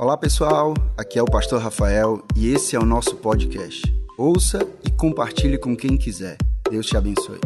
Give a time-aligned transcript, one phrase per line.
[0.00, 3.82] Olá pessoal, aqui é o Pastor Rafael e esse é o nosso podcast.
[4.16, 6.36] Ouça e compartilhe com quem quiser.
[6.70, 7.40] Deus te abençoe.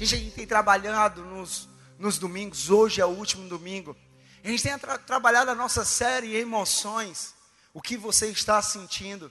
[0.00, 1.68] A gente tem trabalhado nos,
[1.98, 3.96] nos domingos, hoje é o último domingo.
[4.44, 7.34] A gente tem tra trabalhado a nossa série Emoções,
[7.74, 9.28] o que você está sentindo.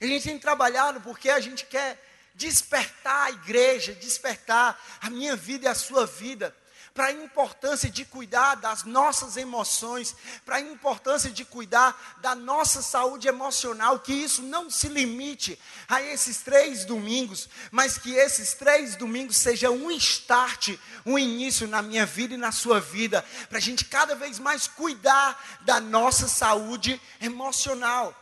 [0.00, 2.00] A gente tem trabalhado porque a gente quer
[2.36, 6.54] despertar a igreja, despertar a minha vida e a sua vida
[6.94, 10.14] para a importância de cuidar das nossas emoções,
[10.46, 16.00] para a importância de cuidar da nossa saúde emocional, que isso não se limite a
[16.00, 22.06] esses três domingos, mas que esses três domingos sejam um start, um início na minha
[22.06, 27.00] vida e na sua vida, para a gente cada vez mais cuidar da nossa saúde
[27.20, 28.14] emocional.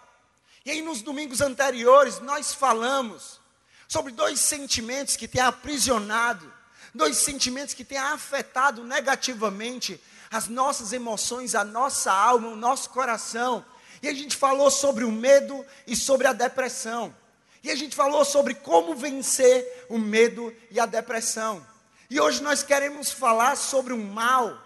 [0.65, 3.39] E aí, nos domingos anteriores, nós falamos
[3.87, 6.52] sobre dois sentimentos que têm aprisionado
[6.95, 10.01] dois sentimentos que têm afetado negativamente
[10.31, 13.65] as nossas emoções, a nossa alma, o nosso coração.
[14.03, 17.15] E a gente falou sobre o medo e sobre a depressão.
[17.63, 21.65] E a gente falou sobre como vencer o medo e a depressão.
[22.11, 24.61] E hoje nós queremos falar sobre um mal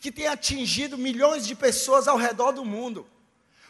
[0.00, 3.06] que tem atingido milhões de pessoas ao redor do mundo.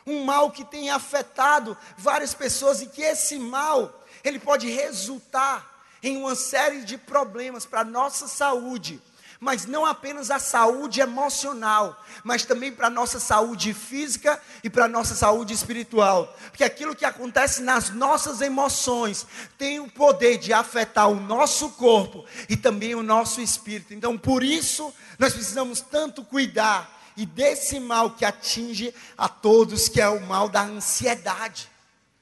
[0.07, 5.72] Um mal que tem afetado várias pessoas e que esse mal, ele pode resultar
[6.03, 9.01] em uma série de problemas para a nossa saúde,
[9.39, 14.85] mas não apenas a saúde emocional, mas também para a nossa saúde física e para
[14.85, 16.37] a nossa saúde espiritual.
[16.51, 19.27] Porque aquilo que acontece nas nossas emoções
[19.59, 23.93] tem o poder de afetar o nosso corpo e também o nosso espírito.
[23.93, 30.01] Então, por isso, nós precisamos tanto cuidar e desse mal que atinge a todos, que
[30.01, 31.69] é o mal da ansiedade.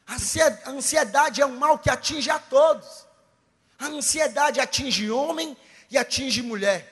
[0.07, 3.10] A ansiedade é um mal que atinge a todos.
[3.81, 5.57] A ansiedade atinge homem
[5.91, 6.87] e atinge mulher.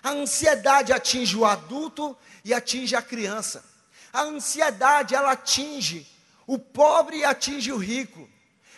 [0.00, 3.64] A ansiedade atinge o adulto e atinge a criança.
[4.12, 6.06] A ansiedade ela atinge
[6.46, 8.30] o pobre e atinge o rico.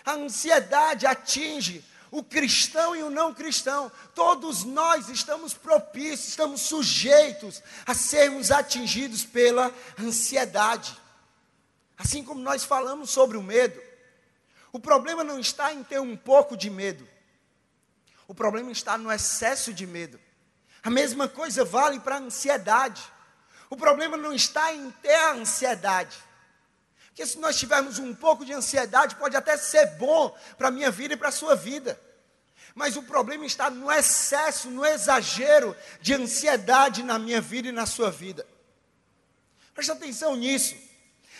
[0.03, 3.93] A ansiedade atinge o cristão e o não cristão.
[4.15, 10.97] Todos nós estamos propícios, estamos sujeitos a sermos atingidos pela ansiedade.
[11.99, 13.79] Assim como nós falamos sobre o medo.
[14.73, 17.16] O problema não está em ter um pouco de medo.
[18.29, 20.21] O problema está no excesso de medo.
[20.83, 23.03] A mesma coisa vale para a ansiedade.
[23.69, 26.17] O problema não está em ter a ansiedade.
[27.09, 30.91] Porque se nós tivermos um pouco de ansiedade, pode até ser bom para a minha
[30.91, 31.99] vida e para a sua vida.
[32.75, 37.87] Mas o problema está no excesso, no exagero de ansiedade na minha vida e na
[37.87, 38.47] sua vida.
[39.73, 40.77] Preste atenção nisso.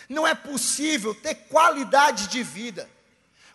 [0.09, 2.89] Não é possível ter qualidade de vida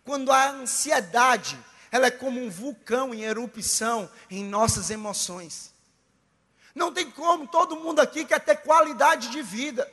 [0.04, 1.58] quando a ansiedade
[1.92, 5.74] ela é como um vulcão em erupção em nossas emoções.
[6.74, 9.86] Não tem como, todo mundo aqui quer ter qualidade de vida,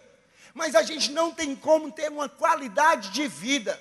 [0.54, 3.78] mas a gente não tem como ter uma qualidade de vida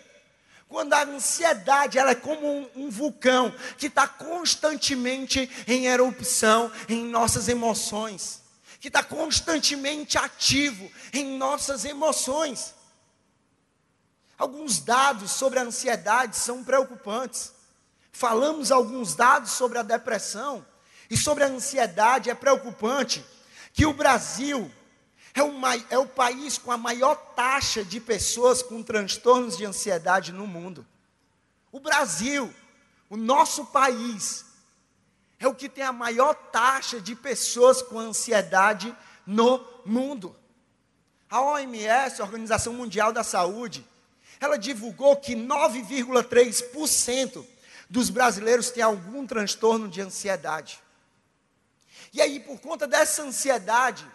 [0.69, 7.05] quando a ansiedade ela é como um, um vulcão que está constantemente em erupção em
[7.05, 8.43] nossas emoções,
[8.81, 12.75] que está constantemente ativo em nossas emoções.
[14.37, 17.57] Alguns dados sobre a ansiedade são preocupantes
[18.19, 20.67] falamos alguns dados sobre a depressão
[21.09, 23.25] e sobre a ansiedade, é preocupante
[23.73, 24.69] que o Brasil
[25.33, 25.53] é o,
[25.89, 30.85] é o país com a maior taxa de pessoas com transtornos de ansiedade no mundo.
[31.71, 32.53] O Brasil,
[33.09, 34.45] o nosso país,
[35.39, 38.93] é o que tem a maior taxa de pessoas com ansiedade
[39.25, 40.35] no mundo.
[41.31, 43.87] A OMS, a Organização Mundial da Saúde,
[44.41, 47.47] ela divulgou que 9,3%
[47.89, 50.81] dos brasileiros têm algum transtorno de ansiedade.
[52.13, 54.07] E aí, por conta dessa ansiedade,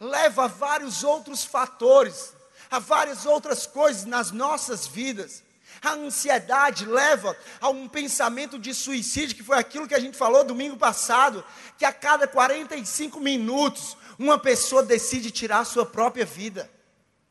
[0.00, 2.32] leva a vários outros fatores,
[2.70, 5.42] a várias outras coisas nas nossas vidas.
[5.80, 10.44] A ansiedade leva a um pensamento de suicídio, que foi aquilo que a gente falou
[10.44, 11.44] domingo passado,
[11.76, 16.68] que a cada 45 minutos uma pessoa decide tirar a sua própria vida.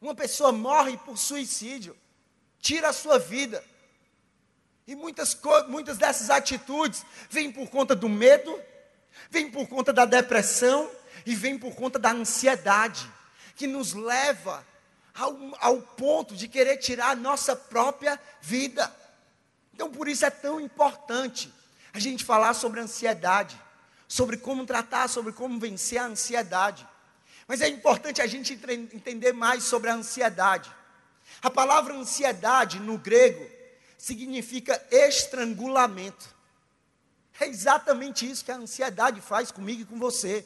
[0.01, 1.95] Uma pessoa morre por suicídio,
[2.59, 3.63] tira a sua vida.
[4.87, 5.37] E muitas,
[5.67, 8.57] muitas dessas atitudes vêm por conta do medo,
[9.29, 10.89] vêm por conta da depressão
[11.25, 13.11] e vêm por conta da ansiedade,
[13.53, 14.65] que nos leva
[15.13, 18.95] ao, ao ponto de querer tirar a nossa própria vida.
[19.73, 21.53] Então, por isso é tão importante
[21.91, 23.59] a gente falar sobre ansiedade,
[24.07, 26.87] sobre como tratar, sobre como vencer a ansiedade.
[27.45, 30.71] Mas é importante a gente entender mais sobre a ansiedade.
[31.41, 33.56] A palavra ansiedade no grego
[33.97, 36.35] significa estrangulamento.
[37.39, 40.45] É exatamente isso que a ansiedade faz comigo e com você.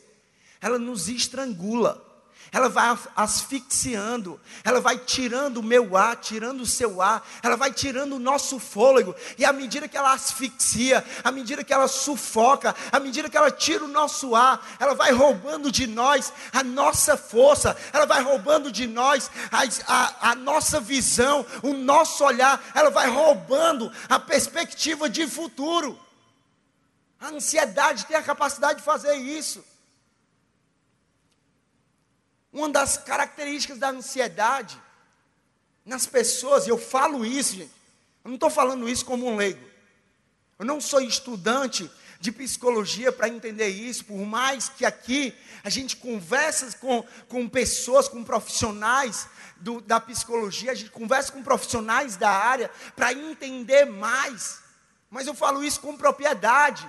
[0.59, 2.10] Ela nos estrangula.
[2.51, 7.71] Ela vai asfixiando, ela vai tirando o meu ar, tirando o seu ar, ela vai
[7.71, 12.75] tirando o nosso fôlego, e à medida que ela asfixia, à medida que ela sufoca,
[12.91, 17.15] à medida que ela tira o nosso ar, ela vai roubando de nós a nossa
[17.15, 22.89] força, ela vai roubando de nós a, a, a nossa visão, o nosso olhar, ela
[22.89, 25.97] vai roubando a perspectiva de futuro.
[27.19, 29.63] A ansiedade tem a capacidade de fazer isso.
[32.51, 34.79] Uma das características da ansiedade
[35.85, 37.71] nas pessoas, e eu falo isso, gente,
[38.23, 39.65] eu não estou falando isso como um leigo.
[40.59, 41.89] Eu não sou estudante
[42.19, 48.07] de psicologia para entender isso, por mais que aqui a gente conversa com, com pessoas,
[48.07, 49.27] com profissionais
[49.57, 54.59] do, da psicologia, a gente conversa com profissionais da área para entender mais.
[55.09, 56.87] Mas eu falo isso com propriedade,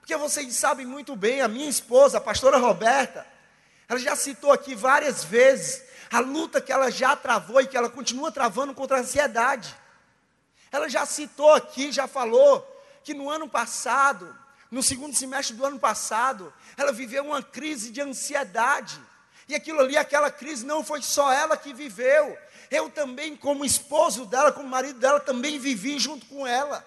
[0.00, 3.26] porque vocês sabem muito bem, a minha esposa, a pastora Roberta,
[3.90, 5.82] ela já citou aqui várias vezes
[6.12, 9.76] a luta que ela já travou e que ela continua travando contra a ansiedade.
[10.70, 12.64] Ela já citou aqui, já falou
[13.02, 14.32] que no ano passado,
[14.70, 18.96] no segundo semestre do ano passado, ela viveu uma crise de ansiedade.
[19.48, 22.38] E aquilo ali, aquela crise, não foi só ela que viveu.
[22.70, 26.86] Eu também, como esposo dela, como marido dela, também vivi junto com ela.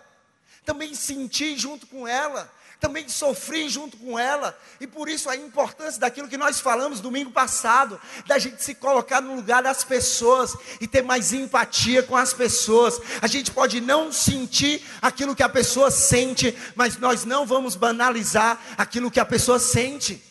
[0.63, 2.49] Também senti junto com ela
[2.83, 7.31] também sofri junto com ela, e por isso a importância daquilo que nós falamos domingo
[7.31, 7.97] passado,
[8.27, 12.99] da gente se colocar no lugar das pessoas e ter mais empatia com as pessoas.
[13.21, 18.59] A gente pode não sentir aquilo que a pessoa sente, mas nós não vamos banalizar
[18.77, 20.21] aquilo que a pessoa sente.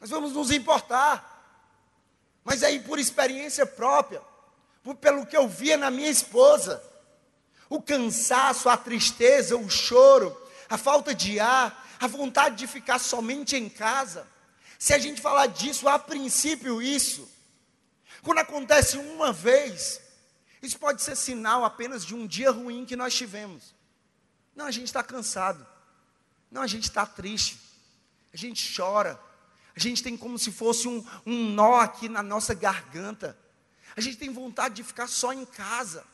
[0.00, 1.24] Nós vamos nos importar.
[2.44, 4.22] Mas aí por experiência própria,
[4.80, 6.80] por, pelo que eu via na minha esposa,
[7.68, 13.56] o cansaço, a tristeza, o choro, a falta de ar, a vontade de ficar somente
[13.56, 14.26] em casa.
[14.78, 17.28] Se a gente falar disso, a princípio, isso,
[18.22, 20.00] quando acontece uma vez,
[20.62, 23.74] isso pode ser sinal apenas de um dia ruim que nós tivemos.
[24.54, 25.66] Não, a gente está cansado.
[26.50, 27.58] Não, a gente está triste.
[28.32, 29.18] A gente chora.
[29.74, 33.38] A gente tem como se fosse um, um nó aqui na nossa garganta.
[33.96, 36.04] A gente tem vontade de ficar só em casa.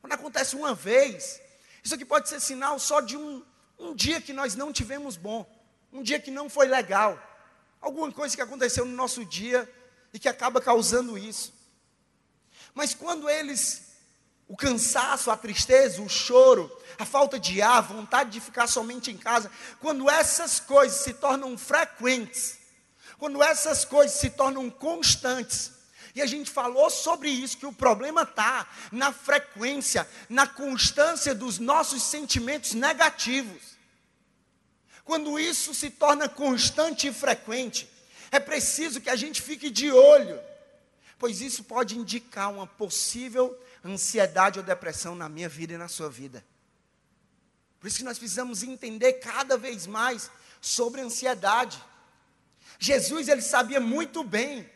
[0.00, 1.40] Quando acontece uma vez,
[1.82, 3.44] isso aqui pode ser sinal só de um,
[3.78, 5.46] um dia que nós não tivemos bom,
[5.92, 7.18] um dia que não foi legal,
[7.80, 9.70] alguma coisa que aconteceu no nosso dia
[10.12, 11.52] e que acaba causando isso.
[12.72, 13.94] Mas quando eles,
[14.48, 19.10] o cansaço, a tristeza, o choro, a falta de ar, a vontade de ficar somente
[19.10, 19.50] em casa,
[19.80, 22.58] quando essas coisas se tornam frequentes,
[23.18, 25.72] quando essas coisas se tornam constantes,
[26.14, 31.58] e a gente falou sobre isso, que o problema está na frequência, na constância dos
[31.58, 33.74] nossos sentimentos negativos.
[35.04, 37.88] Quando isso se torna constante e frequente,
[38.30, 40.40] é preciso que a gente fique de olho,
[41.18, 46.08] pois isso pode indicar uma possível ansiedade ou depressão na minha vida e na sua
[46.08, 46.44] vida.
[47.80, 50.30] Por isso que nós precisamos entender cada vez mais
[50.60, 51.82] sobre ansiedade.
[52.78, 54.70] Jesus ele sabia muito bem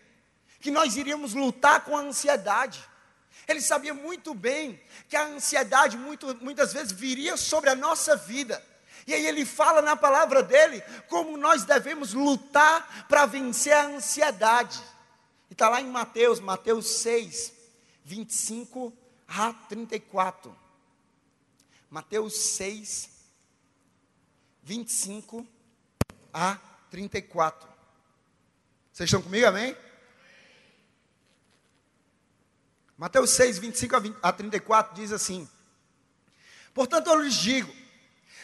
[0.60, 2.82] que nós iríamos lutar com a ansiedade.
[3.46, 8.62] Ele sabia muito bem que a ansiedade muito, muitas vezes viria sobre a nossa vida.
[9.06, 14.82] E aí ele fala na palavra dele como nós devemos lutar para vencer a ansiedade.
[15.48, 17.54] E está lá em Mateus, Mateus 6,
[18.04, 18.92] 25
[19.26, 20.54] a 34.
[21.90, 23.08] Mateus 6,
[24.62, 25.46] 25
[26.34, 26.58] a
[26.90, 27.66] 34.
[28.92, 29.74] Vocês estão comigo, amém?
[32.98, 35.48] Mateus 6, 25 a, 20, a 34 diz assim:
[36.74, 37.72] Portanto, eu lhes digo,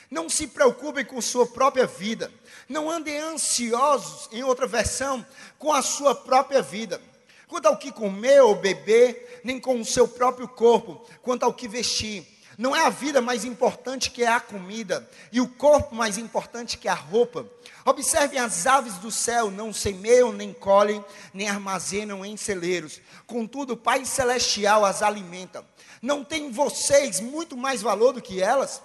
[0.09, 2.33] não se preocupem com sua própria vida,
[2.69, 5.27] não andem ansiosos, em outra versão,
[5.59, 7.03] com a sua própria vida,
[7.49, 11.67] quanto ao que comer ou beber, nem com o seu próprio corpo, quanto ao que
[11.67, 12.25] vestir.
[12.57, 16.79] Não é a vida mais importante que é a comida, e o corpo mais importante
[16.79, 17.47] que a roupa.
[17.85, 23.01] Observem as aves do céu, não semeiam, nem colhem, nem armazenam em celeiros.
[23.27, 25.65] Contudo, o Pai Celestial as alimenta.
[26.01, 28.81] Não tem vocês muito mais valor do que elas?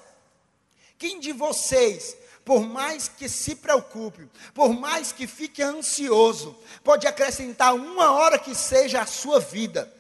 [0.98, 7.74] Quem de vocês, por mais que se preocupe, por mais que fique ansioso, pode acrescentar
[7.76, 9.94] uma hora que seja à sua vida?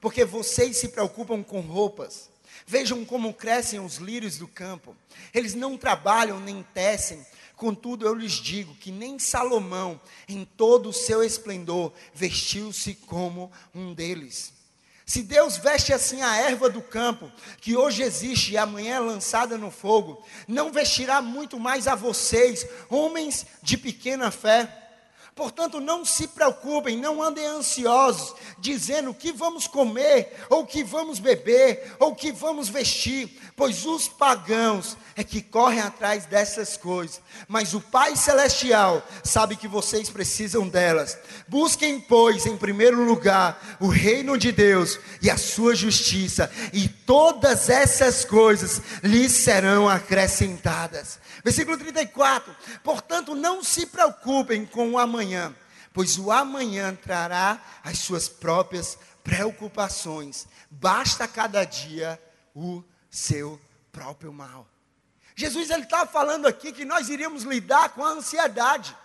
[0.00, 2.31] Porque vocês se preocupam com roupas.
[2.66, 4.96] Vejam como crescem os lírios do campo.
[5.34, 7.24] Eles não trabalham nem tecem.
[7.56, 13.94] Contudo, eu lhes digo que nem Salomão, em todo o seu esplendor, vestiu-se como um
[13.94, 14.52] deles.
[15.04, 19.58] Se Deus veste assim a erva do campo, que hoje existe e amanhã é lançada
[19.58, 24.81] no fogo, não vestirá muito mais a vocês, homens de pequena fé.
[25.34, 30.84] Portanto, não se preocupem, não andem ansiosos, dizendo o que vamos comer, ou o que
[30.84, 36.76] vamos beber, ou o que vamos vestir, pois os pagãos é que correm atrás dessas
[36.76, 37.20] coisas.
[37.48, 41.16] Mas o Pai Celestial sabe que vocês precisam delas.
[41.48, 47.70] Busquem, pois, em primeiro lugar, o reino de Deus e a sua justiça, e todas
[47.70, 51.18] essas coisas lhes serão acrescentadas.
[51.42, 52.54] Versículo 34.
[52.84, 55.21] Portanto, não se preocupem com o amanhã,
[55.92, 60.46] pois o amanhã trará as suas próprias preocupações.
[60.70, 62.20] Basta cada dia
[62.54, 63.60] o seu
[63.90, 64.66] próprio mal.
[65.34, 68.96] Jesus ele está falando aqui que nós iríamos lidar com a ansiedade.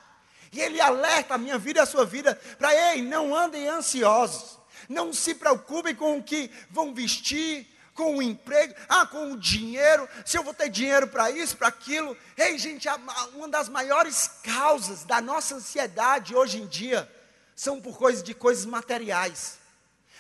[0.51, 4.57] E ele alerta a minha vida e a sua vida para, ei, não andem ansiosos.
[4.87, 10.07] Não se preocupem com o que vão vestir, com o emprego, ah, com o dinheiro,
[10.23, 12.15] se eu vou ter dinheiro para isso, para aquilo.
[12.37, 12.87] Ei, gente,
[13.33, 17.11] uma das maiores causas da nossa ansiedade hoje em dia
[17.55, 19.57] são por coisas de coisas materiais.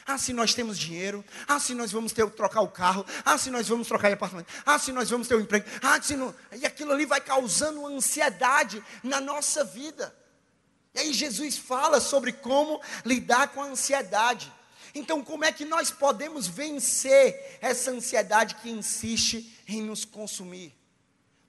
[0.07, 1.23] Ah, se nós temos dinheiro.
[1.47, 3.05] Ah, se nós vamos ter trocar o carro.
[3.23, 4.51] Ah, se nós vamos trocar de apartamento.
[4.65, 5.69] Ah, se nós vamos ter um emprego.
[5.83, 6.33] Ah, se não.
[6.53, 10.15] E aquilo ali vai causando ansiedade na nossa vida.
[10.95, 14.51] E aí Jesus fala sobre como lidar com a ansiedade.
[14.93, 20.73] Então, como é que nós podemos vencer essa ansiedade que insiste em nos consumir?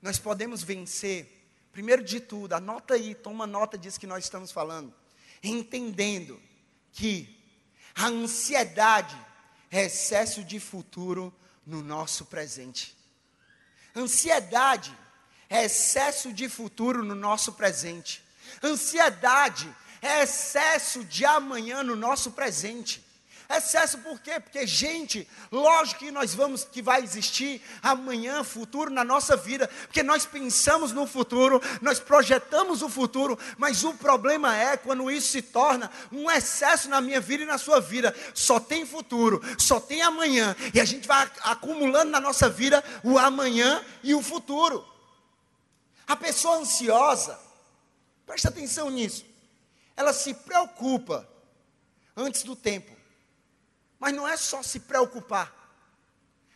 [0.01, 4.93] Nós podemos vencer, primeiro de tudo, anota aí, toma nota disso que nós estamos falando,
[5.43, 6.41] entendendo
[6.91, 7.37] que
[7.95, 9.17] a ansiedade
[9.71, 11.33] é excesso de futuro
[11.65, 12.95] no nosso presente.
[13.95, 14.95] Ansiedade
[15.49, 18.23] é excesso de futuro no nosso presente.
[18.63, 23.03] Ansiedade é excesso de amanhã no nosso presente.
[23.51, 24.39] Excesso por quê?
[24.39, 30.03] Porque, gente, lógico que nós vamos, que vai existir amanhã, futuro na nossa vida, porque
[30.03, 35.41] nós pensamos no futuro, nós projetamos o futuro, mas o problema é quando isso se
[35.41, 38.15] torna um excesso na minha vida e na sua vida.
[38.35, 43.17] Só tem futuro, só tem amanhã, e a gente vai acumulando na nossa vida o
[43.17, 44.85] amanhã e o futuro.
[46.05, 47.39] A pessoa ansiosa,
[48.27, 49.25] presta atenção nisso,
[49.97, 51.27] ela se preocupa
[52.15, 52.98] antes do tempo.
[53.99, 55.53] Mas não é só se preocupar.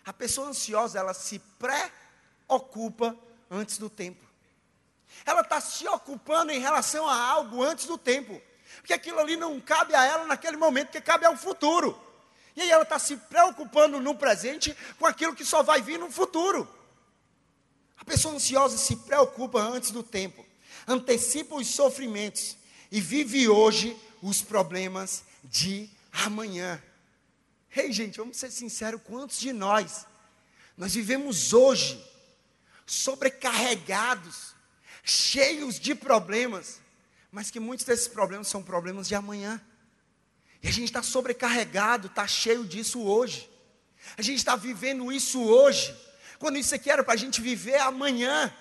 [0.06, 3.16] A pessoa ansiosa, ela se preocupa
[3.50, 4.24] antes do tempo.
[5.26, 8.42] Ela está se ocupando em relação a algo antes do tempo.
[8.78, 12.00] Porque aquilo ali não cabe a ela naquele momento, que cabe ao futuro.
[12.56, 16.12] E aí ela está se preocupando no presente com aquilo que só vai vir no
[16.12, 16.68] futuro.
[17.98, 20.46] A pessoa ansiosa se preocupa antes do tempo,
[20.88, 22.58] antecipa os sofrimentos
[22.92, 26.82] e vive hoje os problemas de amanhã.
[27.75, 30.06] Ei, hey, gente, vamos ser sinceros: quantos de nós,
[30.77, 32.00] nós vivemos hoje
[32.86, 34.53] sobrecarregados,
[35.03, 36.80] cheios de problemas,
[37.32, 39.60] mas que muitos desses problemas são problemas de amanhã.
[40.62, 43.50] E a gente está sobrecarregado, está cheio disso hoje.
[44.18, 45.96] A gente está vivendo isso hoje,
[46.38, 48.53] quando isso aqui era para a gente viver amanhã.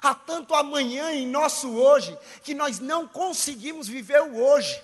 [0.00, 4.82] Há tanto amanhã em nosso hoje, que nós não conseguimos viver o hoje.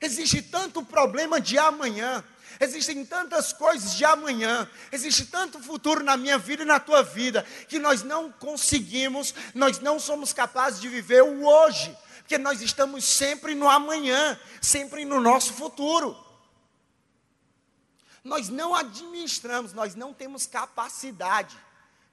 [0.00, 2.24] Existe tanto problema de amanhã,
[2.60, 7.46] Existem tantas coisas de amanhã, existe tanto futuro na minha vida e na tua vida,
[7.68, 13.04] que nós não conseguimos, nós não somos capazes de viver o hoje, porque nós estamos
[13.04, 16.16] sempre no amanhã, sempre no nosso futuro.
[18.24, 21.56] Nós não administramos, nós não temos capacidade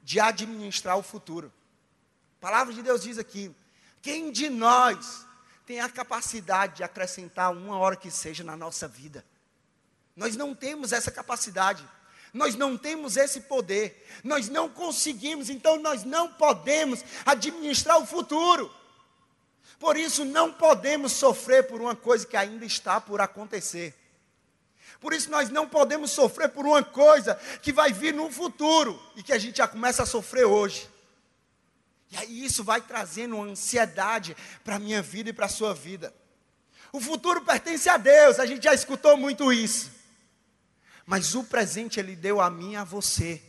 [0.03, 1.51] de administrar o futuro.
[2.37, 3.53] A palavra de Deus diz aqui:
[4.01, 5.25] quem de nós
[5.65, 9.25] tem a capacidade de acrescentar uma hora que seja na nossa vida?
[10.15, 11.87] Nós não temos essa capacidade.
[12.33, 14.07] Nós não temos esse poder.
[14.23, 18.73] Nós não conseguimos, então nós não podemos administrar o futuro.
[19.79, 23.93] Por isso não podemos sofrer por uma coisa que ainda está por acontecer.
[24.99, 29.21] Por isso nós não podemos sofrer por uma coisa que vai vir no futuro e
[29.21, 30.89] que a gente já começa a sofrer hoje.
[32.11, 35.73] E aí isso vai trazendo uma ansiedade para a minha vida e para a sua
[35.73, 36.13] vida.
[36.91, 39.91] O futuro pertence a Deus, a gente já escutou muito isso.
[41.05, 43.41] Mas o presente ele deu a mim e a você.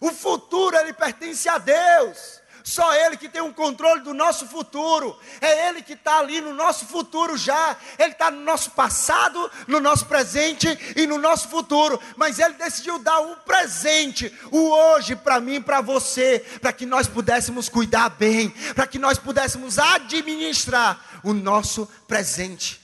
[0.00, 2.40] O futuro ele pertence a Deus.
[2.68, 5.18] Só Ele que tem o um controle do nosso futuro.
[5.40, 7.74] É Ele que está ali no nosso futuro já.
[7.98, 11.98] Ele está no nosso passado, no nosso presente e no nosso futuro.
[12.14, 16.84] Mas Ele decidiu dar o presente, o hoje para mim e para você, para que
[16.84, 22.78] nós pudéssemos cuidar bem, para que nós pudéssemos administrar o nosso presente.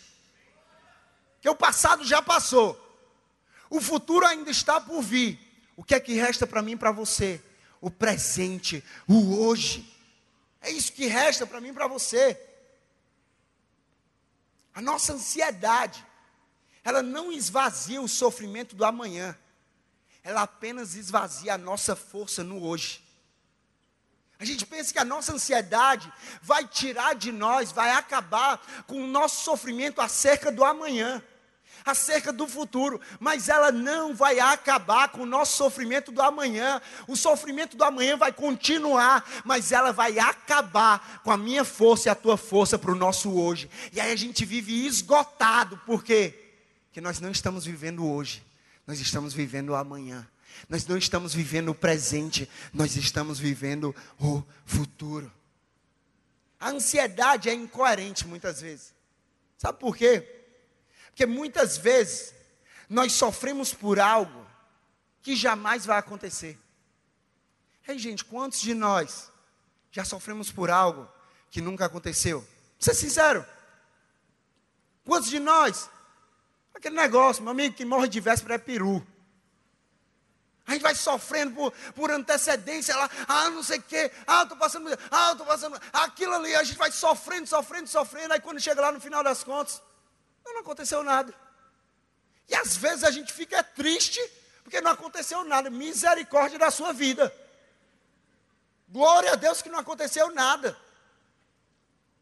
[1.42, 2.83] Que o passado já passou.
[3.74, 5.36] O futuro ainda está por vir.
[5.74, 7.42] O que é que resta para mim e para você?
[7.80, 9.92] O presente, o hoje.
[10.60, 12.40] É isso que resta para mim e para você.
[14.72, 16.06] A nossa ansiedade,
[16.84, 19.36] ela não esvazia o sofrimento do amanhã,
[20.22, 23.02] ela apenas esvazia a nossa força no hoje.
[24.38, 29.08] A gente pensa que a nossa ansiedade vai tirar de nós, vai acabar com o
[29.08, 31.20] nosso sofrimento acerca do amanhã,
[31.84, 36.80] acerca do futuro, mas ela não vai acabar com o nosso sofrimento do amanhã.
[37.06, 42.10] O sofrimento do amanhã vai continuar, mas ela vai acabar com a minha força e
[42.10, 43.70] a tua força para o nosso hoje.
[43.92, 46.34] E aí a gente vive esgotado, por quê?
[46.86, 48.42] Porque nós não estamos vivendo hoje,
[48.86, 50.26] nós estamos vivendo o amanhã.
[50.68, 55.30] Nós não estamos vivendo o presente, nós estamos vivendo o futuro.
[56.60, 58.94] A ansiedade é incoerente muitas vezes.
[59.58, 60.33] Sabe por quê?
[61.14, 62.34] Porque muitas vezes
[62.90, 64.44] nós sofremos por algo
[65.22, 66.58] que jamais vai acontecer.
[67.86, 69.30] Ei, gente, quantos de nós
[69.92, 71.08] já sofremos por algo
[71.52, 72.44] que nunca aconteceu?
[72.80, 73.46] Ser sincero.
[75.04, 75.88] Quantos de nós?
[76.74, 79.06] Aquele negócio, meu amigo, que morre de véspera é peru.
[80.66, 84.58] A gente vai sofrendo por, por antecedência lá, ah, não sei o quê, ah, estou
[84.58, 88.80] passando, ah, estou passando, aquilo ali, a gente vai sofrendo, sofrendo, sofrendo, aí quando chega
[88.80, 89.80] lá no final das contas,
[90.44, 91.34] não, aconteceu nada.
[92.48, 94.20] E às vezes a gente fica triste,
[94.62, 97.34] porque não aconteceu nada, misericórdia da sua vida.
[98.88, 100.76] Glória a Deus que não aconteceu nada.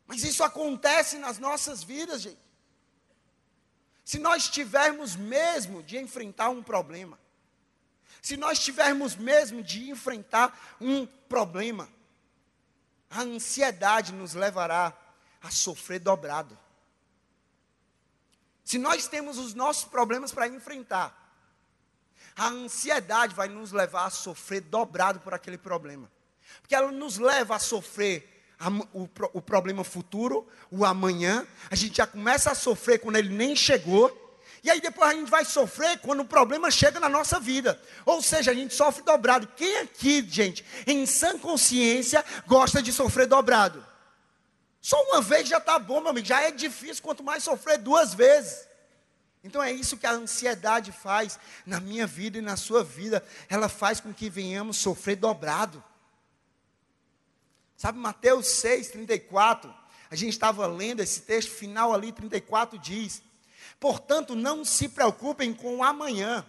[0.07, 2.41] Mas isso acontece nas nossas vidas, gente.
[4.05, 7.19] Se nós tivermos mesmo de enfrentar um problema,
[8.21, 11.89] se nós tivermos mesmo de enfrentar um problema,
[13.11, 14.97] a ansiedade nos levará
[15.43, 16.59] a sofrer dobrado.
[18.65, 21.19] Se nós temos os nossos problemas para enfrentar,
[22.37, 26.11] a ansiedade vai nos levar a sofrer dobrado por aquele problema.
[26.61, 28.29] Porque ela nos leva a sofrer
[28.93, 31.47] o, o problema futuro, o amanhã.
[31.71, 34.19] A gente já começa a sofrer quando ele nem chegou.
[34.65, 37.81] E aí depois a gente vai sofrer quando o problema chega na nossa vida.
[38.07, 39.49] Ou seja, a gente sofre dobrado.
[39.57, 43.92] Quem aqui, gente, em sã consciência, gosta de sofrer dobrado?
[44.83, 46.27] Só uma vez já está bom, meu amigo.
[46.27, 48.67] Já é difícil, quanto mais sofrer duas vezes.
[49.45, 53.25] Então é isso que a ansiedade faz na minha vida e na sua vida.
[53.49, 55.83] Ela faz com que venhamos sofrer dobrado.
[57.77, 59.73] Sabe, Mateus 6, 34.
[60.11, 63.23] A gente estava lendo esse texto final ali, 34 diz:
[63.79, 66.45] Portanto, não se preocupem com o amanhã.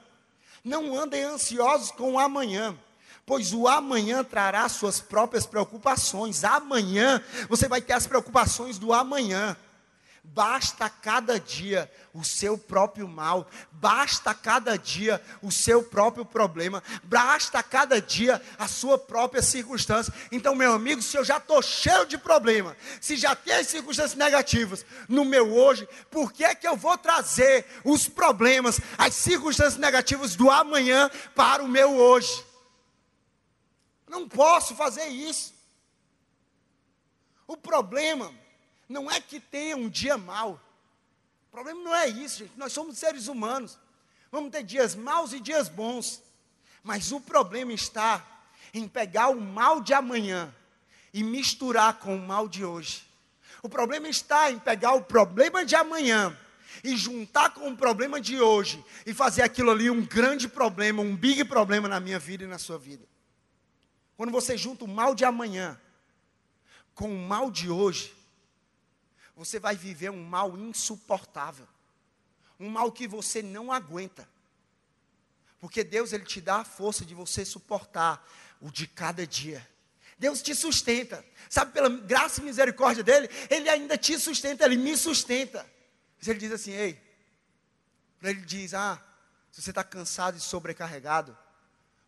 [0.64, 2.78] Não andem ansiosos com o amanhã,
[3.26, 6.44] pois o amanhã trará suas próprias preocupações.
[6.44, 9.56] Amanhã você vai ter as preocupações do amanhã.
[10.26, 17.62] Basta cada dia o seu próprio mal, basta cada dia o seu próprio problema, basta
[17.62, 20.14] cada dia a sua própria circunstância.
[20.32, 24.16] Então, meu amigo, se eu já estou cheio de problema, se já tem as circunstâncias
[24.16, 29.78] negativas no meu hoje, por que é que eu vou trazer os problemas, as circunstâncias
[29.78, 32.53] negativas do amanhã para o meu hoje?
[34.14, 35.56] Não posso fazer isso.
[37.48, 38.32] O problema
[38.88, 40.62] não é que tenha um dia mau.
[41.48, 42.56] O problema não é isso, gente.
[42.56, 43.80] Nós somos seres humanos.
[44.32, 46.22] Vamos ter dias maus e dias bons.
[46.84, 48.24] Mas o problema está
[48.72, 50.54] em pegar o mal de amanhã
[51.12, 53.10] e misturar com o mal de hoje.
[53.64, 56.38] O problema está em pegar o problema de amanhã
[56.84, 61.16] e juntar com o problema de hoje e fazer aquilo ali um grande problema, um
[61.16, 63.12] big problema na minha vida e na sua vida.
[64.16, 65.80] Quando você junta o mal de amanhã
[66.94, 68.16] com o mal de hoje,
[69.36, 71.68] você vai viver um mal insuportável.
[72.60, 74.28] Um mal que você não aguenta.
[75.60, 78.26] Porque Deus ele te dá a força de você suportar
[78.62, 79.68] o de cada dia.
[80.20, 81.26] Deus te sustenta.
[81.50, 85.66] Sabe, pela graça e misericórdia dele, ele ainda te sustenta, ele me sustenta.
[86.18, 87.02] Mas ele diz assim: ei,
[88.22, 89.04] ele diz: ah,
[89.52, 91.38] se você está cansado e sobrecarregado,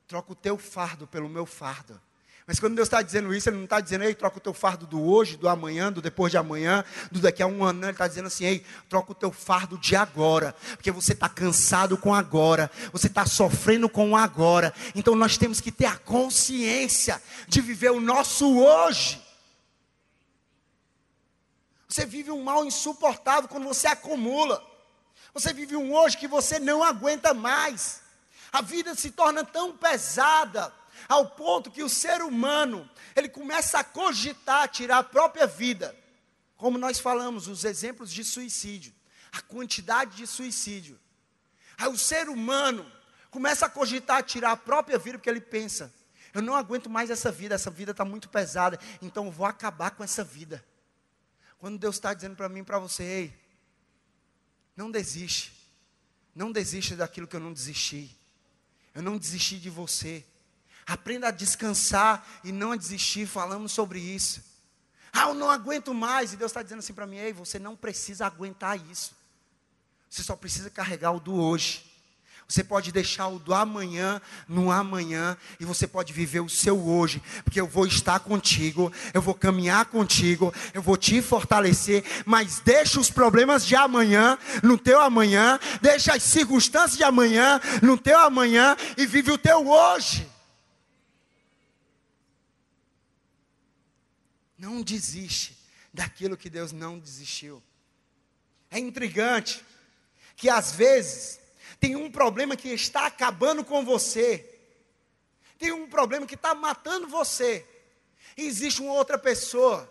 [0.07, 1.99] troca o teu fardo pelo meu fardo.
[2.47, 4.85] Mas quando Deus está dizendo isso, Ele não está dizendo, ei, troca o teu fardo
[4.85, 7.79] do hoje, do amanhã, do depois de amanhã, do daqui a um ano.
[7.79, 10.55] Não, Ele está dizendo assim, ei, troca o teu fardo de agora.
[10.75, 12.69] Porque você está cansado com agora.
[12.91, 14.71] Você está sofrendo com agora.
[14.93, 19.19] Então nós temos que ter a consciência de viver o nosso hoje.
[21.89, 24.63] Você vive um mal insuportável quando você acumula.
[25.33, 28.04] Você vive um hoje que você não aguenta mais.
[28.55, 30.73] A vida se torna tão pesada
[31.09, 35.93] ao ponto que o ser humano, ele começa a cogitar tirar a própria vida.
[36.55, 38.93] Como nós falamos, os exemplos de suicídio,
[39.29, 40.97] a quantidade de suicídio.
[41.77, 42.89] Aí o ser humano
[43.29, 45.93] começa a cogitar tirar a própria vida, porque ele pensa:
[46.33, 49.91] eu não aguento mais essa vida, essa vida está muito pesada, então eu vou acabar
[49.91, 50.63] com essa vida.
[51.59, 53.39] Quando Deus está dizendo para mim e para você, ei,
[54.77, 55.53] Não desiste.
[56.33, 58.17] Não desista daquilo que eu não desisti.
[58.95, 60.25] Eu não desisti de você.
[60.87, 63.27] Aprenda a descansar e não a desistir.
[63.27, 64.41] Falamos sobre isso.
[65.11, 66.33] Ah, eu não aguento mais.
[66.33, 69.13] E Deus está dizendo assim para mim: Ei, você não precisa aguentar isso.
[70.09, 71.94] Você só precisa carregar o do hoje.
[72.47, 77.21] Você pode deixar o do amanhã no amanhã e você pode viver o seu hoje,
[77.43, 82.99] porque eu vou estar contigo, eu vou caminhar contigo, eu vou te fortalecer, mas deixa
[82.99, 88.77] os problemas de amanhã no teu amanhã, deixa as circunstâncias de amanhã no teu amanhã
[88.95, 90.29] e vive o teu hoje.
[94.55, 95.57] Não desiste
[95.91, 97.61] daquilo que Deus não desistiu.
[98.69, 99.65] É intrigante
[100.35, 101.39] que às vezes
[101.79, 104.51] tem um problema que está acabando com você,
[105.57, 107.65] tem um problema que está matando você,
[108.37, 109.89] e existe uma outra pessoa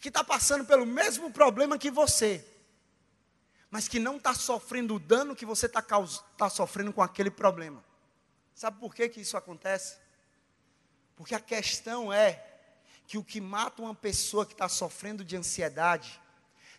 [0.00, 2.44] que está passando pelo mesmo problema que você,
[3.70, 5.82] mas que não está sofrendo o dano que você está
[6.36, 7.84] tá sofrendo com aquele problema.
[8.54, 9.96] Sabe por que, que isso acontece?
[11.16, 12.42] Porque a questão é
[13.06, 16.20] que o que mata uma pessoa que está sofrendo de ansiedade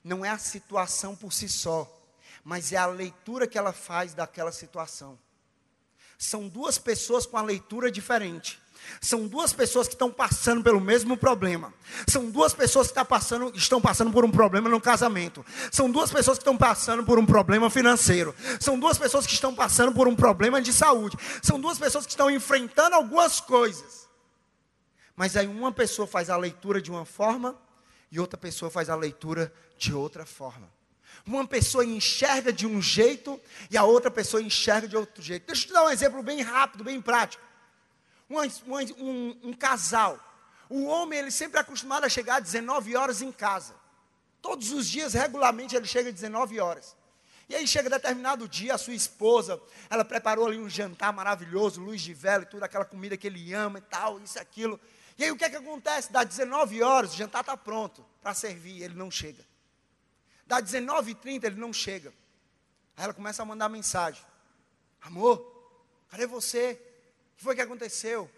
[0.03, 1.91] não é a situação por si só,
[2.45, 5.17] mas é a leitura que ela faz daquela situação.
[6.15, 8.61] São duas pessoas com a leitura diferente.
[9.01, 11.73] São duas pessoas que estão passando pelo mesmo problema.
[12.07, 15.43] São duas pessoas que estão passando, estão passando por um problema no casamento.
[15.71, 18.35] São duas pessoas que estão passando por um problema financeiro.
[18.59, 21.17] São duas pessoas que estão passando por um problema de saúde.
[21.41, 24.07] São duas pessoas que estão enfrentando algumas coisas.
[25.15, 27.59] Mas aí uma pessoa faz a leitura de uma forma
[28.11, 30.74] e outra pessoa faz a leitura de outra forma.
[31.25, 33.39] Uma pessoa enxerga de um jeito
[33.71, 35.47] e a outra pessoa enxerga de outro jeito.
[35.47, 37.43] Deixa eu te dar um exemplo bem rápido, bem prático.
[38.29, 38.37] Um,
[39.03, 40.19] um, um casal.
[40.69, 43.75] O homem, ele sempre é acostumado a chegar às 19 horas em casa.
[44.41, 46.95] Todos os dias, regularmente, ele chega às 19 horas.
[47.47, 52.01] E aí chega determinado dia, a sua esposa, ela preparou ali um jantar maravilhoso, luz
[52.01, 54.79] de vela e tudo, aquela comida que ele ama e tal, isso e aquilo.
[55.17, 56.11] E aí o que é que acontece?
[56.11, 59.43] Dá 19 horas, o jantar está pronto para servir, ele não chega.
[60.45, 62.13] Dá 19h30, ele não chega.
[62.95, 64.23] Aí ela começa a mandar mensagem:
[65.01, 65.39] Amor,
[66.09, 66.79] cadê você?
[67.33, 68.29] O que foi que aconteceu?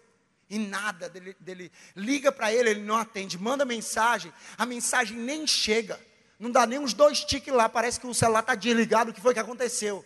[0.50, 5.46] E nada dele, dele liga para ele, ele não atende, manda mensagem, a mensagem nem
[5.46, 6.00] chega.
[6.38, 9.20] Não dá nem uns dois tiques lá, parece que o celular está desligado, o que
[9.20, 10.04] foi que aconteceu?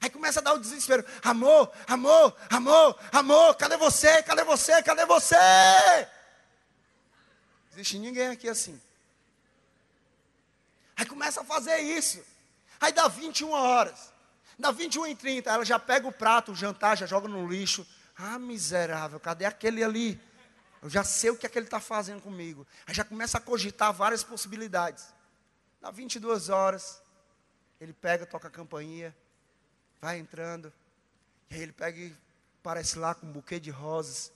[0.00, 4.22] Aí começa a dar o desespero: amor, amor, amor, amor, cadê você?
[4.22, 4.82] Cadê você?
[4.82, 5.36] Cadê você?
[7.72, 8.80] Existe ninguém aqui assim.
[11.00, 12.22] Aí começa a fazer isso.
[12.78, 14.12] Aí dá 21 horas.
[14.58, 17.86] Dá 21 e 30, ela já pega o prato, o jantar, já joga no lixo.
[18.14, 20.20] Ah, miserável, cadê aquele ali?
[20.82, 22.66] Eu já sei o que é ele está fazendo comigo.
[22.86, 25.06] Aí já começa a cogitar várias possibilidades.
[25.80, 27.00] Dá 22 horas,
[27.80, 29.16] ele pega, toca a campainha,
[30.02, 30.70] vai entrando.
[31.48, 32.14] E aí ele pega e
[32.62, 34.30] parece lá com um buquê de rosas,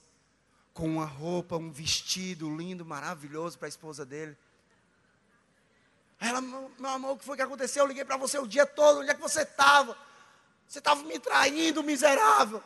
[0.72, 4.34] com uma roupa, um vestido lindo, maravilhoso para a esposa dele.
[6.20, 7.84] Aí ela, meu, amor, o que foi que aconteceu?
[7.84, 9.96] Eu liguei para você o dia todo, onde é que você estava?
[10.66, 12.62] Você estava me traindo, miserável.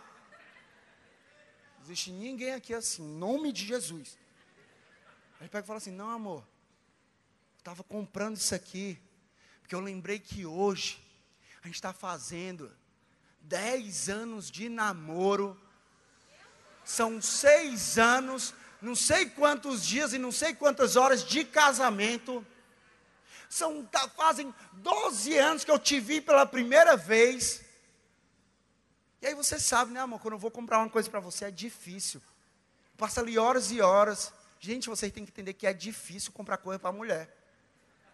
[1.76, 4.18] Não existe ninguém aqui assim, em nome de Jesus.
[5.34, 6.46] Aí ele pega e fala assim: Não, amor,
[7.58, 9.00] estava comprando isso aqui,
[9.60, 11.04] porque eu lembrei que hoje
[11.62, 12.70] a gente está fazendo
[13.42, 15.60] 10 anos de namoro,
[16.84, 22.46] são seis anos, não sei quantos dias e não sei quantas horas de casamento.
[23.48, 27.62] São, tá, fazem 12 anos que eu te vi pela primeira vez.
[29.20, 30.20] E aí você sabe, né, amor?
[30.20, 32.22] Quando eu vou comprar uma coisa para você é difícil.
[32.96, 34.32] Passa ali horas e horas.
[34.60, 37.34] Gente, vocês têm que entender que é difícil comprar coisa para mulher.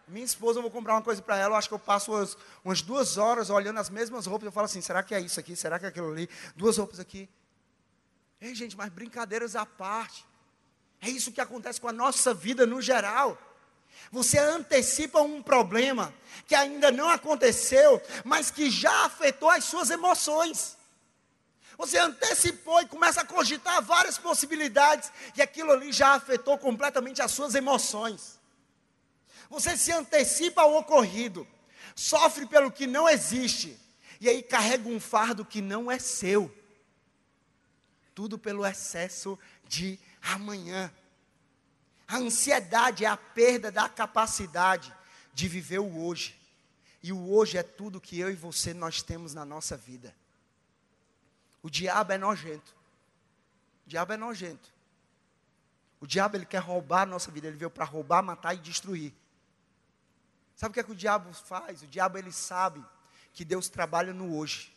[0.06, 2.36] Minha esposa, eu vou comprar uma coisa para ela, eu acho que eu passo umas,
[2.62, 4.44] umas, duas horas olhando as mesmas roupas.
[4.44, 5.56] Eu falo assim: será que é isso aqui?
[5.56, 6.28] Será que é aquilo ali?
[6.54, 7.28] Duas roupas aqui.
[8.40, 10.26] Ei, gente, mas brincadeiras à parte.
[11.00, 13.38] É isso que acontece com a nossa vida no geral.
[14.10, 16.14] Você antecipa um problema
[16.46, 20.76] que ainda não aconteceu, mas que já afetou as suas emoções.
[21.76, 27.32] Você antecipou e começa a cogitar várias possibilidades, e aquilo ali já afetou completamente as
[27.32, 28.38] suas emoções.
[29.50, 31.46] Você se antecipa ao ocorrido,
[31.94, 33.78] sofre pelo que não existe,
[34.20, 36.52] e aí carrega um fardo que não é seu.
[38.14, 40.92] Tudo pelo excesso de amanhã.
[42.06, 44.94] A ansiedade é a perda da capacidade
[45.32, 46.38] de viver o hoje.
[47.02, 50.14] E o hoje é tudo que eu e você nós temos na nossa vida.
[51.62, 52.74] O diabo é nojento.
[53.86, 54.72] O diabo é nojento.
[56.00, 59.12] O diabo ele quer roubar a nossa vida, ele veio para roubar, matar e destruir.
[60.54, 61.82] Sabe o que é que o diabo faz?
[61.82, 62.84] O diabo ele sabe
[63.32, 64.73] que Deus trabalha no hoje.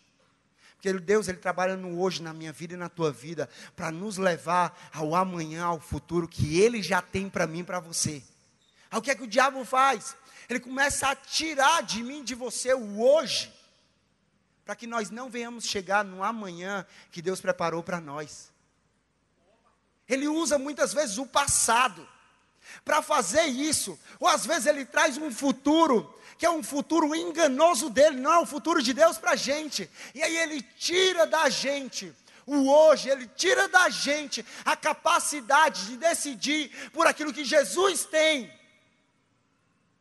[0.78, 4.18] Porque Deus ele trabalha no hoje, na minha vida e na tua vida, para nos
[4.18, 8.24] levar ao amanhã, ao futuro que Ele já tem para mim e para você.
[8.90, 10.16] Aí o que é que o diabo faz?
[10.48, 13.52] Ele começa a tirar de mim, de você, o hoje,
[14.64, 18.52] para que nós não venhamos chegar no amanhã que Deus preparou para nós.
[20.08, 22.08] Ele usa muitas vezes o passado
[22.84, 27.90] para fazer isso, ou às vezes ele traz um futuro que é um futuro enganoso
[27.90, 29.90] dele, não é o futuro de Deus para a gente.
[30.14, 32.14] E aí ele tira da gente
[32.46, 38.50] o hoje, ele tira da gente a capacidade de decidir por aquilo que Jesus tem,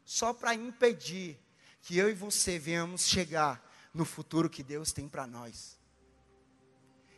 [0.04, 1.36] só para impedir
[1.82, 3.60] que eu e você venhamos chegar
[3.92, 5.76] no futuro que Deus tem para nós.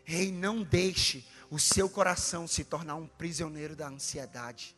[0.06, 4.74] Ei, não deixe o seu coração se tornar um prisioneiro da ansiedade.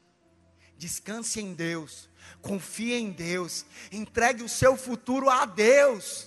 [0.80, 2.08] Descanse em Deus,
[2.40, 6.26] confie em Deus, entregue o seu futuro a Deus.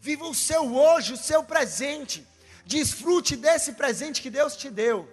[0.00, 2.24] Viva o seu hoje, o seu presente.
[2.64, 5.12] Desfrute desse presente que Deus te deu.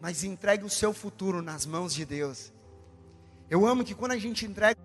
[0.00, 2.52] Mas entregue o seu futuro nas mãos de Deus.
[3.48, 4.80] Eu amo que quando a gente entrega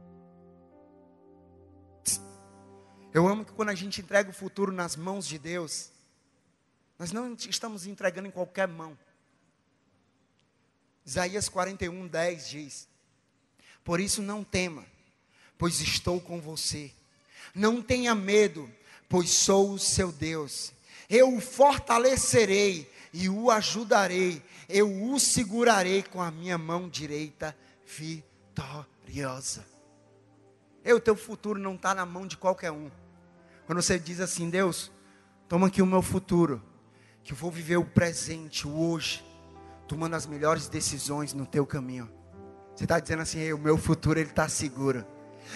[3.12, 5.92] Eu amo que quando a gente entrega o futuro nas mãos de Deus,
[7.00, 8.96] nós não estamos entregando em qualquer mão.
[11.08, 12.88] Isaías 41, 10 diz:
[13.82, 14.86] Por isso não tema,
[15.58, 16.92] pois estou com você.
[17.56, 18.70] Não tenha medo,
[19.08, 20.74] pois sou o seu Deus.
[21.10, 24.44] Eu o fortalecerei e o ajudarei.
[24.68, 29.66] Eu o segurarei com a minha mão direita vitoriosa.
[30.84, 32.92] Eu, teu futuro não está na mão de qualquer um.
[33.66, 34.92] Quando você diz assim, Deus,
[35.48, 36.62] toma aqui o meu futuro,
[37.24, 39.27] que eu vou viver o presente, o hoje
[39.88, 42.10] tomando as melhores decisões no teu caminho.
[42.76, 45.06] Você está dizendo assim, o meu futuro ele está seguro.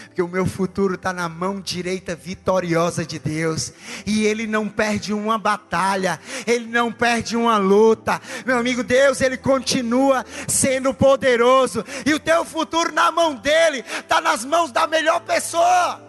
[0.06, 3.74] Porque o meu futuro está na mão direita vitoriosa de Deus.
[4.06, 6.20] E Ele não perde uma batalha.
[6.48, 8.22] Ele não perde uma luta.
[8.46, 11.84] Meu amigo, Deus, Ele continua sendo poderoso.
[12.06, 13.80] E o teu futuro na mão dEle.
[13.80, 16.02] Está nas mãos da melhor pessoa.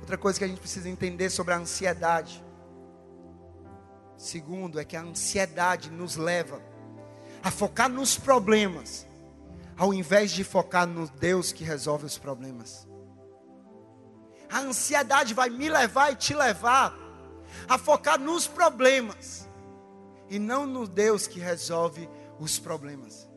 [0.00, 2.42] Outra coisa que a gente precisa entender sobre a ansiedade.
[4.18, 6.60] Segundo, é que a ansiedade nos leva
[7.40, 9.06] a focar nos problemas,
[9.76, 12.86] ao invés de focar no Deus que resolve os problemas.
[14.50, 16.92] A ansiedade vai me levar e te levar
[17.68, 19.48] a focar nos problemas
[20.28, 23.28] e não no Deus que resolve os problemas.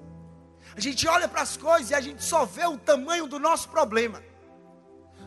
[0.76, 3.70] A gente olha para as coisas e a gente só vê o tamanho do nosso
[3.70, 4.24] problema.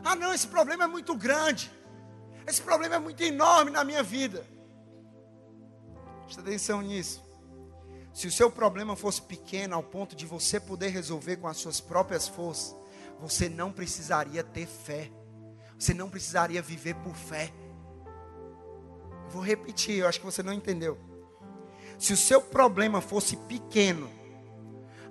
[0.05, 1.71] Ah, não, esse problema é muito grande.
[2.45, 4.45] Esse problema é muito enorme na minha vida.
[6.25, 7.23] Presta atenção nisso.
[8.13, 11.81] Se o seu problema fosse pequeno ao ponto de você poder resolver com as suas
[11.81, 12.77] próprias forças,
[13.21, 15.11] você não precisaria ter fé.
[15.79, 17.53] Você não precisaria viver por fé.
[19.25, 20.99] Eu vou repetir, eu acho que você não entendeu.
[21.99, 24.09] Se o seu problema fosse pequeno,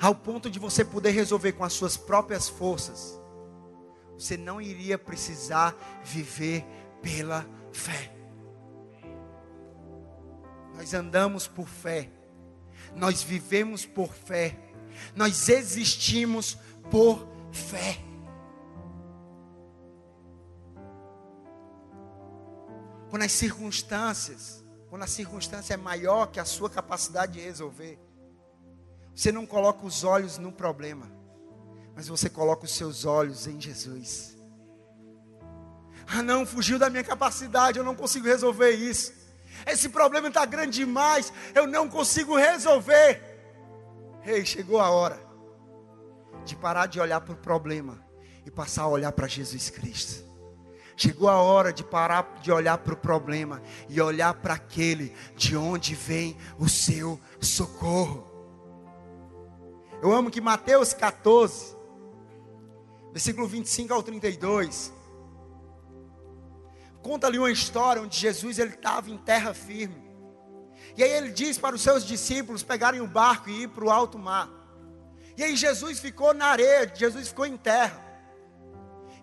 [0.02, 3.20] ao ponto de você poder resolver com as suas próprias forças,
[4.18, 6.66] você não iria precisar viver
[7.02, 8.14] pela fé.
[10.76, 12.10] Nós andamos por fé.
[12.96, 14.58] Nós vivemos por fé.
[15.16, 16.58] Nós existimos
[16.90, 17.98] por fé.
[23.10, 28.00] Quando as circunstâncias, quando a circunstância é maior que a sua capacidade de resolver,
[29.16, 31.12] você não coloca os olhos no problema,
[31.96, 34.36] mas você coloca os seus olhos em Jesus.
[36.08, 39.14] Ah, não, fugiu da minha capacidade, eu não consigo resolver isso.
[39.66, 43.22] Esse problema está grande demais, eu não consigo resolver.
[44.26, 45.20] Ei, chegou a hora
[46.46, 48.04] de parar de olhar para o problema
[48.46, 50.24] e passar a olhar para Jesus Cristo.
[50.96, 55.56] Chegou a hora de parar de olhar para o problema e olhar para aquele de
[55.58, 58.32] onde vem o seu socorro.
[60.02, 61.76] Eu amo que Mateus 14,
[63.12, 64.94] versículo 25 ao 32,
[67.04, 70.02] conta ali uma história onde Jesus ele estava em terra firme.
[70.96, 73.92] E aí ele diz para os seus discípulos pegarem o barco e ir para o
[73.92, 74.50] alto mar.
[75.36, 78.00] E aí Jesus ficou na areia, Jesus ficou em terra.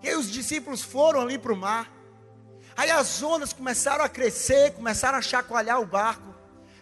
[0.03, 1.91] E aí os discípulos foram ali para o mar.
[2.77, 6.35] Aí as ondas começaram a crescer, começaram a chacoalhar o barco,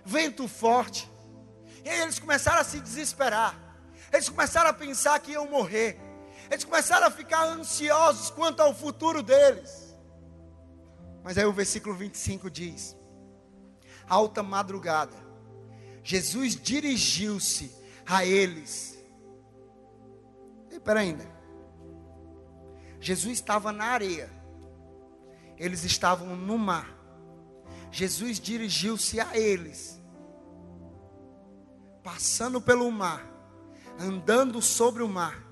[0.03, 1.09] vento forte.
[1.83, 3.57] E aí eles começaram a se desesperar.
[4.11, 5.97] Eles começaram a pensar que iam morrer.
[6.49, 9.88] Eles começaram a ficar ansiosos quanto ao futuro deles.
[11.29, 12.97] Mas aí o versículo 25 diz:
[14.07, 15.15] Alta madrugada,
[16.03, 17.71] Jesus dirigiu-se
[18.03, 18.97] a eles.
[20.71, 21.23] Espera ainda.
[22.99, 24.27] Jesus estava na areia.
[25.55, 26.97] Eles estavam no mar.
[27.91, 30.01] Jesus dirigiu-se a eles,
[32.03, 33.23] passando pelo mar,
[33.99, 35.47] andando sobre o mar.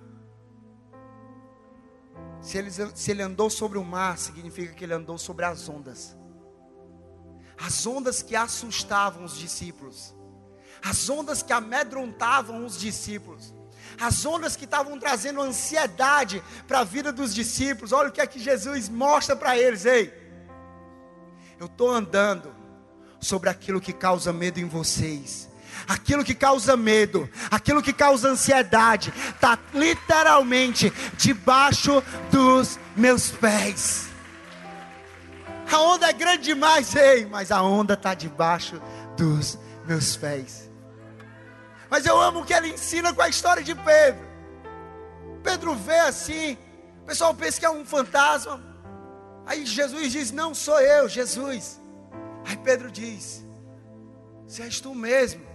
[2.42, 6.16] Se ele, se ele andou sobre o mar, significa que ele andou sobre as ondas.
[7.58, 10.16] As ondas que assustavam os discípulos,
[10.84, 13.54] as ondas que amedrontavam os discípulos,
[14.00, 17.92] as ondas que estavam trazendo ansiedade para a vida dos discípulos.
[17.92, 20.14] Olha o que é que Jesus mostra para eles, ei.
[21.60, 22.56] Eu estou andando
[23.20, 25.50] sobre aquilo que causa medo em vocês.
[25.88, 34.08] Aquilo que causa medo, aquilo que causa ansiedade, está literalmente debaixo dos meus pés.
[35.72, 38.82] A onda é grande demais, ei, mas a onda está debaixo
[39.18, 40.70] dos meus pés.
[41.90, 44.26] Mas eu amo o que ele ensina com a história de Pedro.
[45.44, 46.58] Pedro vê assim,
[47.02, 48.62] o pessoal pensa que é um fantasma.
[49.46, 51.80] Aí Jesus diz: Não sou eu, Jesus.
[52.46, 53.46] Aí Pedro diz:
[54.46, 55.47] Se és tu mesmo,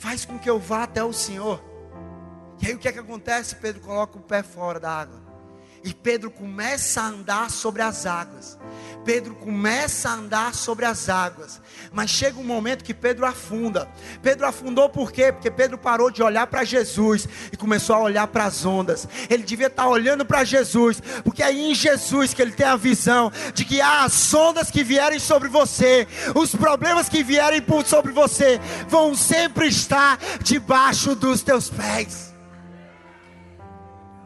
[0.00, 1.62] faz com que eu vá até o Senhor.
[2.60, 3.54] E aí o que é que acontece?
[3.56, 5.20] Pedro coloca o pé fora da água.
[5.84, 8.58] E Pedro começa a andar sobre as águas.
[9.04, 11.60] Pedro começa a andar sobre as águas,
[11.92, 13.88] mas chega um momento que Pedro afunda.
[14.22, 15.32] Pedro afundou por quê?
[15.32, 19.08] Porque Pedro parou de olhar para Jesus e começou a olhar para as ondas.
[19.28, 23.32] Ele devia estar olhando para Jesus, porque é em Jesus que ele tem a visão
[23.54, 29.14] de que as ondas que vierem sobre você, os problemas que vierem sobre você, vão
[29.14, 32.30] sempre estar debaixo dos teus pés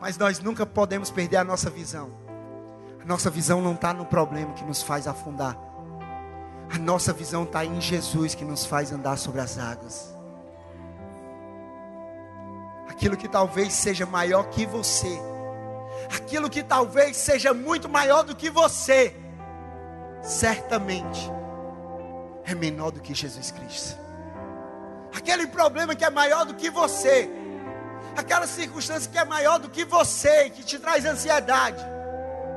[0.05, 2.24] mas nós nunca podemos perder a nossa visão.
[3.05, 5.59] A nossa visão não está no problema que nos faz afundar.
[6.75, 10.17] A nossa visão está em Jesus que nos faz andar sobre as águas.
[12.89, 15.21] Aquilo que talvez seja maior que você,
[16.17, 19.15] aquilo que talvez seja muito maior do que você,
[20.23, 21.31] certamente
[22.45, 23.99] é menor do que Jesus Cristo.
[25.15, 27.29] Aquele problema que é maior do que você,
[28.17, 31.94] aquela circunstância que é maior do que você, que te traz ansiedade,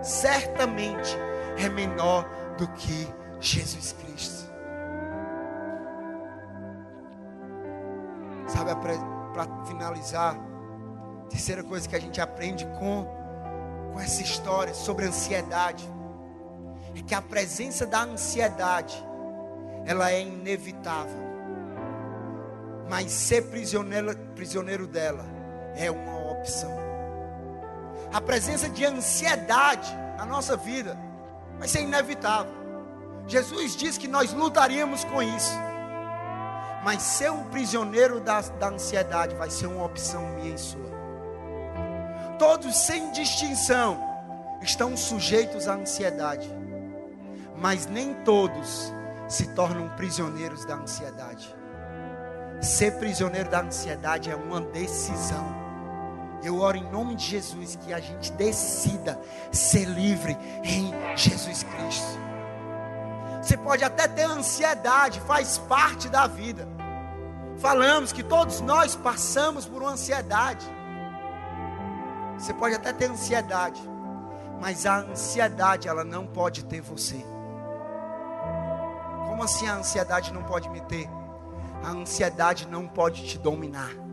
[0.07, 1.15] certamente
[1.57, 3.07] é menor do que
[3.39, 4.47] Jesus Cristo.
[8.47, 8.71] Sabe,
[9.33, 10.39] para finalizar,
[11.29, 13.05] terceira coisa que a gente aprende com,
[13.93, 15.87] com essa história sobre ansiedade,
[16.95, 18.95] é que a presença da ansiedade,
[19.85, 21.27] ela é inevitável.
[22.89, 25.25] Mas ser prisioneiro, prisioneiro dela
[25.75, 26.86] é uma opção.
[28.11, 30.97] A presença de ansiedade na nossa vida
[31.57, 32.53] vai ser inevitável.
[33.27, 35.53] Jesus disse que nós lutaríamos com isso.
[36.83, 40.87] Mas ser um prisioneiro da, da ansiedade vai ser uma opção minha e sua.
[42.39, 43.99] Todos, sem distinção,
[44.61, 46.49] estão sujeitos à ansiedade.
[47.57, 48.93] Mas nem todos
[49.27, 51.53] se tornam prisioneiros da ansiedade.
[52.61, 55.66] Ser prisioneiro da ansiedade é uma decisão.
[56.43, 59.19] Eu oro em nome de Jesus que a gente decida
[59.51, 62.19] ser livre em Jesus Cristo.
[63.41, 66.67] Você pode até ter ansiedade, faz parte da vida.
[67.57, 70.65] Falamos que todos nós passamos por uma ansiedade.
[72.37, 73.81] Você pode até ter ansiedade,
[74.61, 77.25] mas a ansiedade ela não pode ter você.
[79.27, 81.09] Como assim a ansiedade não pode me ter?
[81.83, 84.06] A ansiedade não pode te dominar.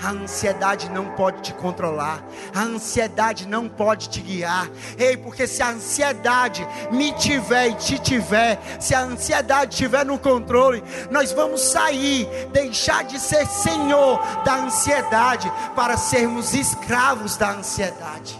[0.00, 2.22] A ansiedade não pode te controlar.
[2.54, 4.70] A ansiedade não pode te guiar.
[4.96, 10.16] Ei, porque se a ansiedade me tiver e te tiver, se a ansiedade estiver no
[10.16, 18.38] controle, nós vamos sair, deixar de ser senhor da ansiedade para sermos escravos da ansiedade.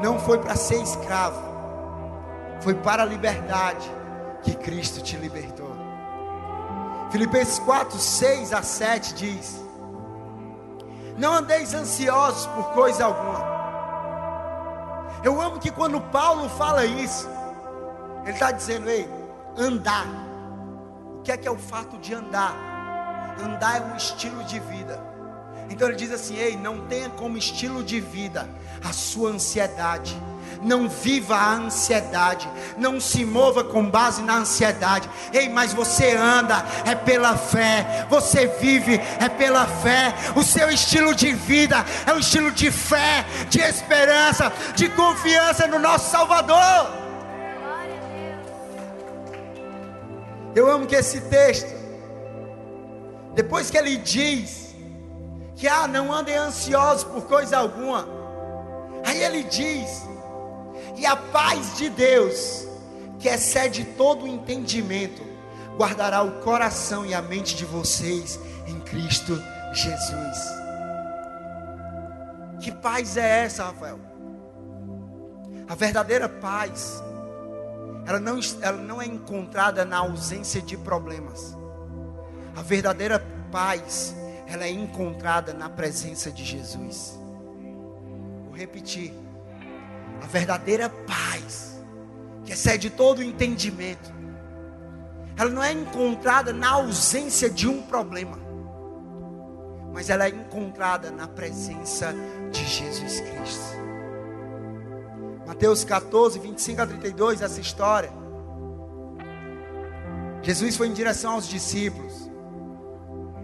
[0.00, 1.42] Não foi para ser escravo,
[2.60, 3.90] foi para a liberdade
[4.42, 5.69] que Cristo te libertou.
[7.10, 9.60] Filipenses 4, 6 a 7 diz:
[11.18, 13.50] Não andeis ansiosos por coisa alguma.
[15.22, 17.28] Eu amo que quando Paulo fala isso,
[18.22, 19.08] ele está dizendo: Ei,
[19.56, 20.06] andar.
[21.18, 22.54] O que é que é o fato de andar?
[23.42, 25.04] Andar é um estilo de vida.
[25.68, 28.48] Então ele diz assim: Ei, não tenha como estilo de vida
[28.84, 30.16] a sua ansiedade
[30.62, 35.08] não viva a ansiedade, não se mova com base na ansiedade.
[35.32, 40.14] Ei, mas você anda é pela fé, você vive é pela fé.
[40.36, 45.78] O seu estilo de vida é um estilo de fé, de esperança, de confiança no
[45.78, 47.00] nosso Salvador.
[50.54, 51.72] Eu amo que esse texto,
[53.34, 54.74] depois que ele diz
[55.54, 58.08] que ah, não andem ansiosos por coisa alguma.
[59.04, 60.02] Aí ele diz:
[60.96, 62.66] "E a paz de Deus,
[63.18, 65.22] que excede todo o entendimento,
[65.76, 69.40] guardará o coração e a mente de vocês em Cristo
[69.72, 70.60] Jesus."
[72.60, 73.98] Que paz é essa, Rafael?
[75.66, 77.02] A verdadeira paz,
[78.06, 81.56] ela não, ela não é encontrada na ausência de problemas.
[82.56, 84.14] A verdadeira paz,
[84.46, 87.18] ela é encontrada na presença de Jesus.
[88.44, 89.14] Vou repetir.
[90.22, 91.82] A verdadeira paz,
[92.44, 94.12] que excede todo entendimento,
[95.36, 98.38] ela não é encontrada na ausência de um problema,
[99.92, 102.14] mas ela é encontrada na presença
[102.50, 103.80] de Jesus Cristo.
[105.46, 108.12] Mateus 14, 25 a 32, essa história.
[110.42, 112.30] Jesus foi em direção aos discípulos.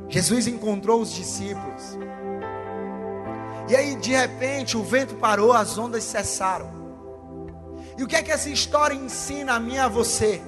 [0.09, 1.99] Jesus encontrou os discípulos.
[3.69, 6.71] E aí, de repente, o vento parou, as ondas cessaram.
[7.99, 10.41] E o que é que essa história ensina a mim e a você?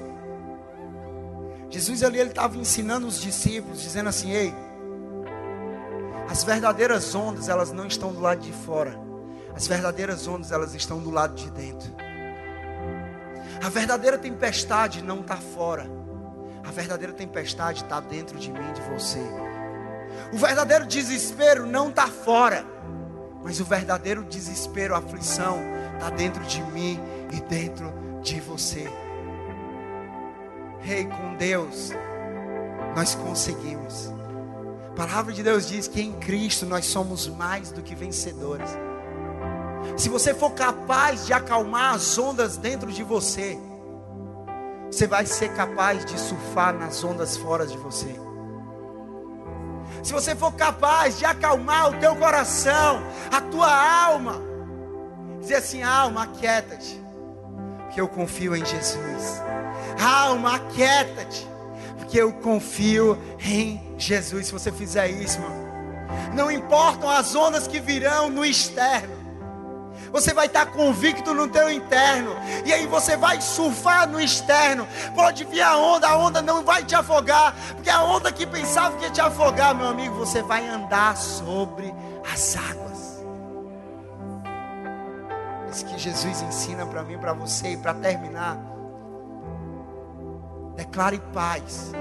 [1.71, 4.55] Jesus ali, ele estava ensinando os discípulos, dizendo assim: Ei,
[6.31, 8.99] as verdadeiras ondas, elas não estão do lado de fora.
[9.55, 11.91] As verdadeiras ondas, elas estão do lado de dentro.
[13.65, 15.91] A verdadeira tempestade não está fora.
[16.65, 19.23] A verdadeira tempestade está dentro de mim, de você.
[20.33, 22.65] O verdadeiro desespero não está fora.
[23.43, 25.59] Mas o verdadeiro desespero, a aflição,
[25.95, 26.99] está dentro de mim
[27.33, 28.89] e dentro de você.
[30.81, 31.91] Rei, hey, com Deus,
[32.95, 34.13] nós conseguimos
[34.99, 38.69] palavra de Deus diz que em Cristo nós somos mais do que vencedores.
[39.97, 43.57] Se você for capaz de acalmar as ondas dentro de você,
[44.91, 48.13] você vai ser capaz de surfar nas ondas fora de você.
[50.03, 54.41] Se você for capaz de acalmar o teu coração, a tua alma,
[55.41, 57.01] dizer assim: alma, aquieta-te,
[57.85, 59.43] porque eu confio em Jesus.
[60.01, 61.47] Alma, aquieta-te,
[61.97, 65.69] porque eu confio em Jesus, se você fizer isso, irmão,
[66.35, 69.18] não importam as ondas que virão no externo.
[70.13, 72.35] Você vai estar convicto no teu interno.
[72.65, 74.87] E aí você vai surfar no externo.
[75.15, 77.55] Pode vir a onda, a onda não vai te afogar.
[77.75, 81.93] Porque a onda que pensava que ia te afogar, meu amigo, você vai andar sobre
[82.33, 83.25] as águas.
[85.71, 88.59] Isso que Jesus ensina para mim, para você e para terminar.
[90.77, 91.93] Declare paz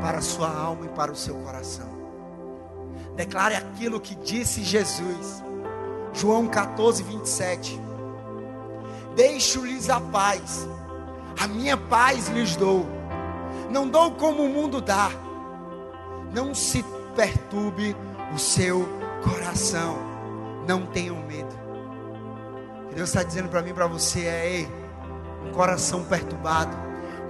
[0.00, 1.90] para a sua alma e para o seu coração.
[3.16, 5.42] Declare aquilo que disse Jesus.
[6.12, 7.80] João 14, 27.
[9.16, 10.68] Deixo-lhes a paz,
[11.38, 12.86] a minha paz lhes dou.
[13.70, 15.10] Não dou como o mundo dá.
[16.32, 16.84] Não se
[17.14, 17.96] perturbe
[18.34, 18.88] o seu
[19.22, 19.96] coração.
[20.66, 21.54] Não tenham medo.
[22.88, 24.68] Que Deus está dizendo para mim para você é: ei,
[25.46, 26.76] um coração perturbado,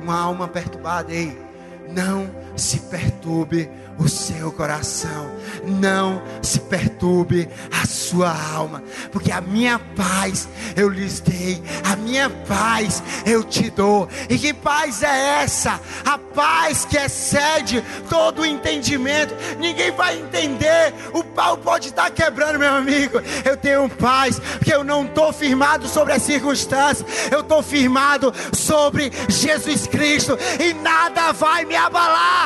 [0.01, 1.53] uma alma perturbada, ei
[1.89, 5.31] não se perturbe o seu coração,
[5.65, 12.29] não se perturbe a sua alma, porque a minha paz eu lhes dei, a minha
[12.31, 14.09] paz eu te dou.
[14.29, 15.81] E que paz é essa?
[16.05, 19.35] A paz que excede todo o entendimento.
[19.59, 20.95] Ninguém vai entender.
[21.13, 23.21] O pau pode estar quebrando, meu amigo.
[23.45, 29.13] Eu tenho paz, porque eu não estou firmado sobre as circunstâncias, eu estou firmado sobre
[29.29, 32.42] Jesus Cristo, e nada vai me abalar.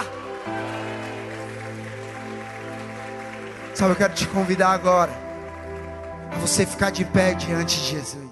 [3.77, 5.13] Sabe, eu quero te convidar agora
[6.33, 8.26] a você ficar de pé diante de Jesus.